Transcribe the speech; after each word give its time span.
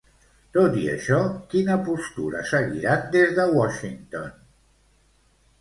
Tot 0.55 0.77
i 0.83 0.85
això, 0.93 1.19
quina 1.51 1.75
postura 1.89 2.41
seguiran 2.53 3.05
des 3.17 3.37
de 3.41 3.47
Washington? 3.59 4.29